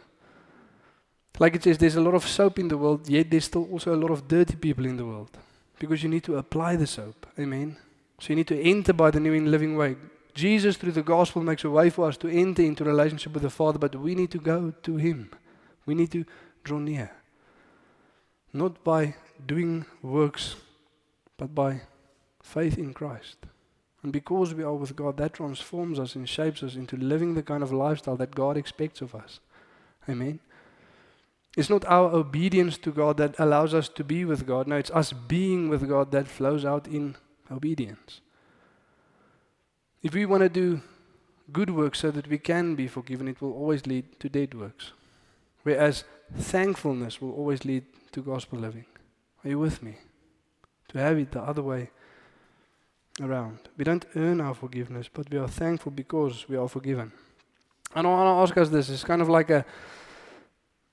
[1.38, 3.94] Like it says, there's a lot of soap in the world, yet there's still also
[3.94, 5.38] a lot of dirty people in the world.
[5.78, 7.28] Because you need to apply the soap.
[7.38, 7.78] Amen.
[8.20, 9.98] So you need to enter by the new and living way.
[10.34, 13.50] Jesus, through the gospel, makes a way for us to enter into relationship with the
[13.50, 15.32] Father, but we need to go to Him.
[15.86, 16.26] We need to
[16.64, 17.12] draw near.
[18.52, 20.56] Not by doing works,
[21.38, 21.82] but by
[22.42, 23.38] faith in Christ.
[24.04, 27.44] And because we are with God, that transforms us and shapes us into living the
[27.44, 29.40] kind of lifestyle that God expects of us.
[30.08, 30.40] Amen.
[31.58, 34.68] It's not our obedience to God that allows us to be with God.
[34.68, 37.16] No, it's us being with God that flows out in
[37.52, 38.22] obedience.
[40.02, 40.82] If we want to do
[41.52, 44.92] good works so that we can be forgiven, it will always lead to dead works.
[45.64, 46.04] Whereas
[46.38, 48.86] thankfulness will always lead to gospel living.
[49.44, 49.96] Are you with me?
[50.90, 51.90] To have it the other way
[53.22, 53.60] around.
[53.78, 57.12] We don't earn our forgiveness, but we are thankful because we are forgiven.
[57.96, 59.66] And I want to ask us this it's kind of like a,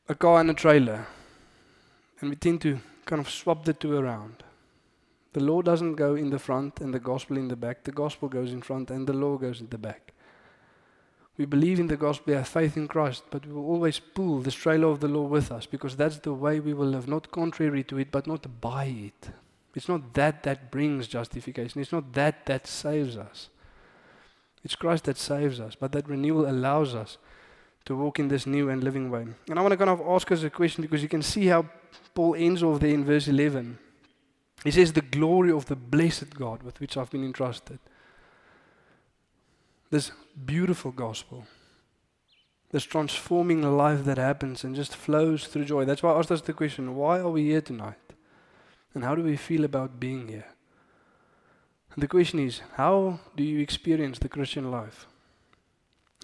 [0.09, 1.07] a car and a trailer.
[2.21, 4.45] And we tend to kind of swap the two around.
[5.33, 7.85] The law doesn't go in the front and the gospel in the back.
[7.85, 10.13] The gospel goes in front and the law goes in the back.
[11.39, 14.41] We believe in the gospel, we have faith in Christ, but we will always pull
[14.41, 17.31] the trailer of the law with us because that's the way we will live, not
[17.31, 19.31] contrary to it, but not by it.
[19.75, 23.49] It's not that that brings justification, it's not that that saves us.
[24.63, 27.17] It's Christ that saves us, but that renewal allows us
[27.87, 29.27] to walk in this new and living way.
[29.49, 31.67] And I want to kind of ask us a question because you can see how
[32.15, 33.79] Paul ends off there in verse 11.
[34.65, 37.79] He says, The glory of the blessed God with which I've been entrusted.
[39.91, 40.11] This
[40.45, 41.47] beautiful gospel.
[42.71, 45.85] This transforming life that happens and just flows through joy.
[45.85, 47.97] That's why I asked us the question why are we here tonight?
[48.95, 50.47] And how do we feel about being here?
[51.95, 55.07] And the question is how do you experience the Christian life?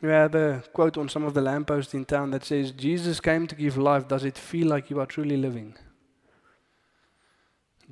[0.00, 3.46] We have a quote on some of the lampposts in town that says, Jesus came
[3.48, 4.06] to give life.
[4.06, 5.74] Does it feel like you are truly living?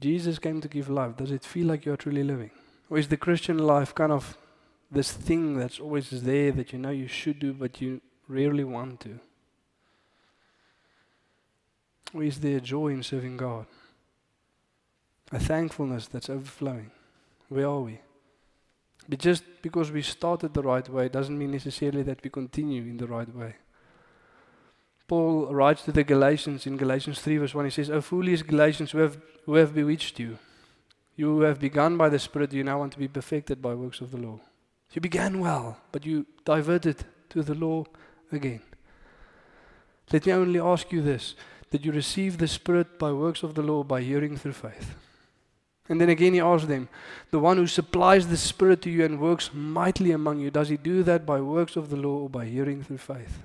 [0.00, 1.16] Jesus came to give life.
[1.16, 2.50] Does it feel like you are truly living?
[2.90, 4.36] Or is the Christian life kind of
[4.90, 9.00] this thing that's always there that you know you should do, but you rarely want
[9.00, 9.18] to?
[12.14, 13.66] Or is there joy in serving God?
[15.32, 16.90] A thankfulness that's overflowing?
[17.48, 18.00] Where are we?
[19.08, 22.96] But just because we started the right way doesn't mean necessarily that we continue in
[22.96, 23.56] the right way.
[25.08, 28.90] Paul writes to the Galatians in Galatians 3, verse 1, he says, O foolish Galatians,
[28.90, 30.38] who have, who have bewitched you,
[31.14, 34.00] you who have begun by the Spirit, you now want to be perfected by works
[34.00, 34.40] of the law.
[34.92, 37.84] You began well, but you diverted to the law
[38.32, 38.62] again.
[40.12, 41.34] Let me only ask you this
[41.70, 44.94] Did you receive the Spirit by works of the law by hearing through faith?
[45.88, 46.88] And then again he asks them,
[47.30, 50.76] The one who supplies the Spirit to you and works mightily among you, does he
[50.76, 53.42] do that by works of the law or by hearing through faith?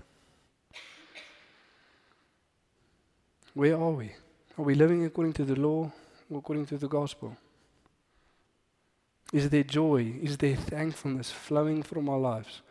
[3.54, 4.12] Where are we?
[4.58, 5.92] Are we living according to the law
[6.30, 7.36] or according to the gospel?
[9.34, 10.16] Is there joy?
[10.22, 12.62] Is there thankfulness flowing from our lives?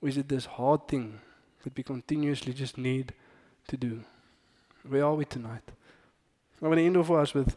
[0.00, 1.20] Or is it this hard thing
[1.62, 3.12] that we continuously just need
[3.68, 4.02] to do?
[4.88, 5.62] Where are we tonight?
[6.62, 7.56] I want to end off us with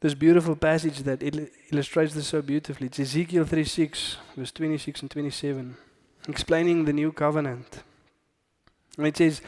[0.00, 2.86] this beautiful passage that il- illustrates this so beautifully.
[2.86, 5.76] It's Ezekiel 36, verse 26 and 27,
[6.28, 7.82] explaining the new covenant.
[8.96, 9.42] And it says,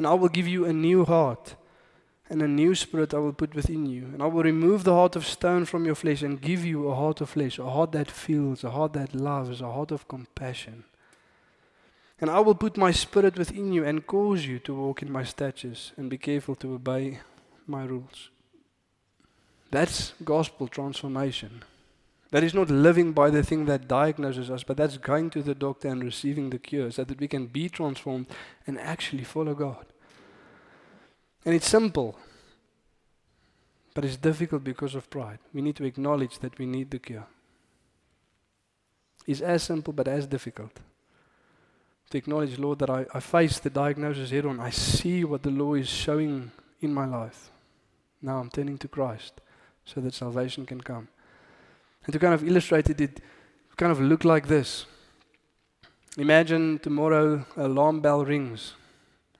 [0.00, 1.56] And I will give you a new heart,
[2.30, 4.04] and a new spirit I will put within you.
[4.06, 6.94] And I will remove the heart of stone from your flesh and give you a
[6.94, 10.84] heart of flesh, a heart that feels, a heart that loves, a heart of compassion.
[12.18, 15.22] And I will put my spirit within you and cause you to walk in my
[15.22, 17.20] statutes and be careful to obey
[17.66, 18.30] my rules.
[19.70, 21.62] That's gospel transformation.
[22.30, 25.54] That is not living by the thing that diagnoses us, but that's going to the
[25.54, 28.26] doctor and receiving the cure so that we can be transformed
[28.66, 29.86] and actually follow God.
[31.44, 32.16] And it's simple,
[33.94, 35.38] but it's difficult because of pride.
[35.52, 37.26] We need to acknowledge that we need the cure.
[39.26, 40.78] It's as simple but as difficult
[42.10, 44.60] to acknowledge, Lord, that I, I face the diagnosis head on.
[44.60, 46.50] I see what the law is showing
[46.80, 47.50] in my life.
[48.20, 49.40] Now I'm turning to Christ
[49.84, 51.08] so that salvation can come.
[52.04, 53.20] And to kind of illustrate it, it
[53.76, 54.86] kind of look like this.
[56.16, 58.74] Imagine tomorrow alarm bell rings.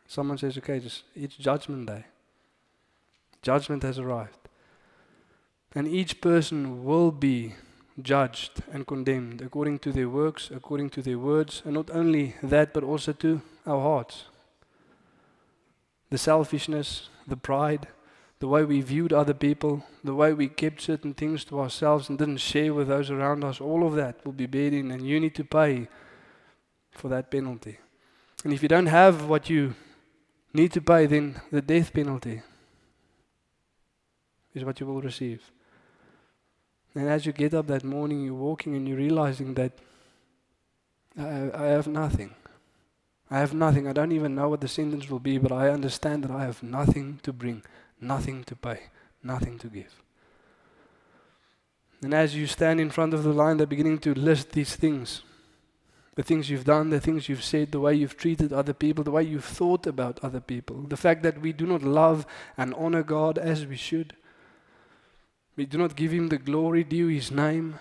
[0.06, 2.04] Someone says, okay, just, it's judgment day.
[3.42, 4.48] Judgment has arrived.
[5.74, 7.54] And each person will be
[8.02, 12.72] judged and condemned according to their works, according to their words, and not only that,
[12.72, 14.24] but also to our hearts.
[16.10, 17.88] The selfishness, the pride,
[18.40, 22.18] the way we viewed other people, the way we kept certain things to ourselves and
[22.18, 25.20] didn't share with those around us, all of that will be paid in, and you
[25.20, 25.88] need to pay
[26.90, 27.78] for that penalty.
[28.42, 29.74] And if you don't have what you
[30.54, 32.40] need to pay, then the death penalty
[34.54, 35.52] is what you will receive.
[36.94, 39.72] And as you get up that morning, you're walking and you're realizing that
[41.16, 42.34] I, I have nothing.
[43.30, 43.86] I have nothing.
[43.86, 46.62] I don't even know what the sentence will be, but I understand that I have
[46.62, 47.62] nothing to bring
[48.00, 48.80] nothing to pay,
[49.22, 49.94] nothing to give.
[52.02, 55.22] And as you stand in front of the line, they're beginning to list these things
[56.20, 59.10] the things you've done, the things you've said, the way you've treated other people, the
[59.10, 62.26] way you've thought about other people, the fact that we do not love
[62.58, 64.14] and honor God as we should.
[65.56, 67.78] We do not give Him the glory due His name,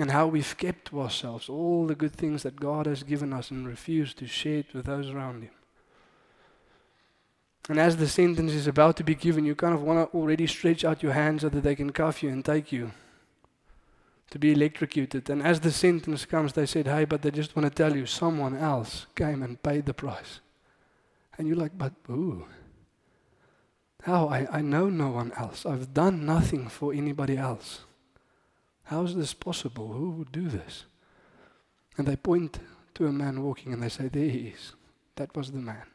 [0.00, 3.52] and how we've kept to ourselves all the good things that God has given us
[3.52, 5.50] and refused to share it with those around Him.
[7.68, 10.46] And as the sentence is about to be given, you kind of want to already
[10.46, 12.90] stretch out your hands so that they can cuff you and take you
[14.30, 15.30] to be electrocuted.
[15.30, 18.06] And as the sentence comes, they said, Hey, but they just want to tell you
[18.06, 20.40] someone else came and paid the price.
[21.38, 22.46] And you're like, But who?
[24.02, 24.28] How?
[24.28, 25.64] I, I know no one else.
[25.64, 27.82] I've done nothing for anybody else.
[28.84, 29.92] How is this possible?
[29.92, 30.86] Who would do this?
[31.96, 32.58] And they point
[32.94, 34.72] to a man walking and they say, There he is.
[35.14, 35.91] That was the man.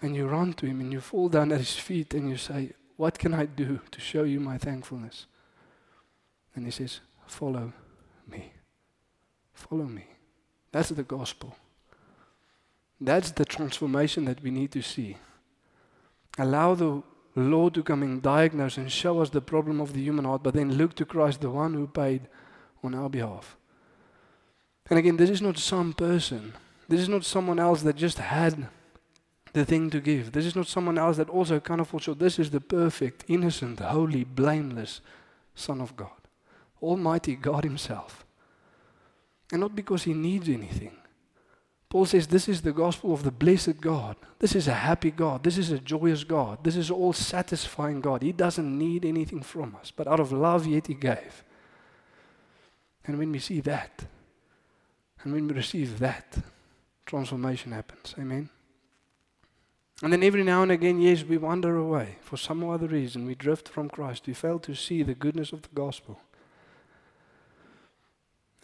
[0.00, 2.72] And you run to him and you fall down at his feet and you say,
[2.96, 5.26] What can I do to show you my thankfulness?
[6.54, 7.72] And he says, Follow
[8.30, 8.52] me.
[9.52, 10.04] Follow me.
[10.70, 11.56] That's the gospel.
[13.00, 15.16] That's the transformation that we need to see.
[16.38, 17.02] Allow the
[17.34, 20.54] Lord to come and diagnose and show us the problem of the human heart, but
[20.54, 22.22] then look to Christ, the one who paid
[22.82, 23.56] on our behalf.
[24.90, 26.54] And again, this is not some person.
[26.88, 28.68] This is not someone else that just had
[29.52, 30.32] the thing to give.
[30.32, 32.18] This is not someone else that also of falls short.
[32.18, 35.00] This is the perfect, innocent, holy, blameless
[35.54, 36.10] Son of God.
[36.82, 38.24] Almighty God Himself.
[39.50, 40.96] And not because He needs anything.
[41.88, 44.16] Paul says this is the gospel of the blessed God.
[44.38, 45.42] This is a happy God.
[45.42, 46.62] This is a joyous God.
[46.62, 48.22] This is all satisfying God.
[48.22, 51.44] He doesn't need anything from us, but out of love, yet He gave.
[53.06, 54.04] And when we see that,
[55.22, 56.36] and when we receive that,
[57.06, 58.14] transformation happens.
[58.18, 58.50] Amen.
[60.02, 63.26] And then every now and again, yes, we wander away for some other reason.
[63.26, 64.26] We drift from Christ.
[64.26, 66.20] We fail to see the goodness of the gospel.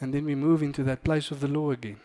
[0.01, 1.99] And then we move into that place of the law again.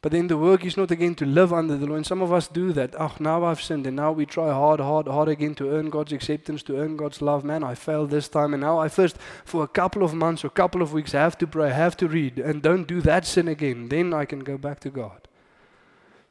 [0.00, 1.96] But then the work is not again to live under the law.
[1.96, 2.94] And some of us do that.
[2.98, 3.86] Oh, now I've sinned.
[3.86, 7.20] And now we try hard, hard, hard again to earn God's acceptance, to earn God's
[7.20, 7.44] love.
[7.44, 8.54] Man, I failed this time.
[8.54, 11.36] And now I first, for a couple of months or a couple of weeks, have
[11.38, 13.88] to pray, have to read, and don't do that sin again.
[13.88, 15.28] Then I can go back to God.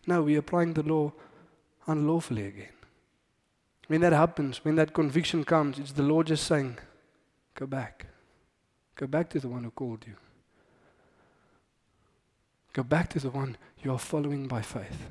[0.07, 1.11] No, we're applying the law
[1.87, 2.73] unlawfully again.
[3.87, 6.77] When that happens, when that conviction comes, it's the Lord just saying,
[7.55, 8.05] Go back.
[8.95, 10.15] Go back to the one who called you.
[12.73, 15.09] Go back to the one you are following by faith.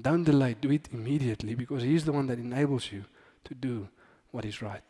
[0.00, 3.04] Don't delay, do it immediately because He's the one that enables you
[3.44, 3.88] to do
[4.30, 4.82] what is right.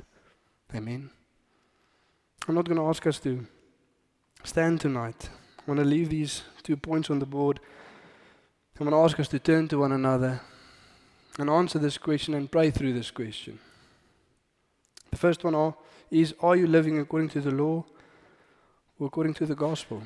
[0.74, 1.10] Amen.
[2.48, 3.46] I'm not going to ask us to
[4.44, 5.28] stand tonight.
[5.58, 7.60] I want to leave these two points on the board.
[8.80, 10.40] I'm going to ask us to turn to one another
[11.39, 13.59] and answer this question and pray through this question.
[15.11, 15.74] The first one
[16.11, 17.85] is Are you living according to the law
[18.99, 20.03] or according to the gospel?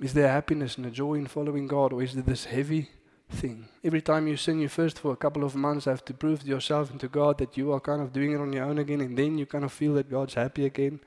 [0.00, 2.90] Is there happiness and a joy in following God, or is there this heavy
[3.30, 3.68] thing?
[3.82, 6.46] Every time you sin, you first, for a couple of months, have to prove to
[6.46, 9.00] yourself and to God that you are kind of doing it on your own again,
[9.00, 11.00] and then you kind of feel that God's happy again?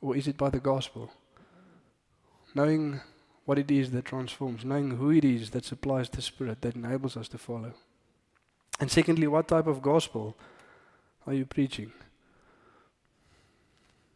[0.00, 1.12] Or is it by the gospel?
[2.54, 3.00] Knowing
[3.52, 7.18] what it is that transforms, knowing who it is that supplies the Spirit that enables
[7.18, 7.74] us to follow.
[8.80, 10.34] And secondly, what type of gospel
[11.26, 11.92] are you preaching?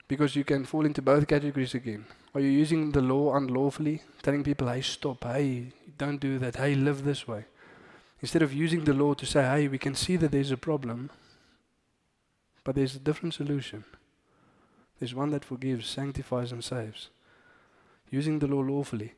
[0.09, 2.07] Because you can fall into both categories again.
[2.35, 4.01] Are you using the law unlawfully?
[4.23, 5.67] Telling people, hey, stop, hey,
[5.99, 7.45] don't do that, hey, live this way.
[8.23, 11.11] Instead of using the law to say, hey, we can see that there's a problem,
[12.65, 13.85] but there's a different solution.
[14.99, 17.11] There's one that forgives, sanctifies, and saves
[18.19, 19.13] using the law lawfully?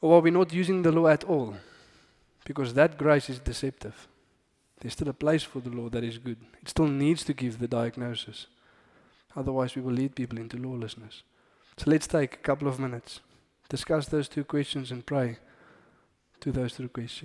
[0.00, 1.54] Or are we not using the law at all?
[2.44, 4.08] Because that grace is deceptive.
[4.80, 6.38] There's still a place for the law that is good.
[6.62, 8.46] It still needs to give the diagnosis.
[9.34, 11.22] Otherwise, we will lead people into lawlessness.
[11.76, 13.20] So let's take a couple of minutes,
[13.68, 15.38] discuss those two questions, and pray
[16.40, 17.16] to those two questions.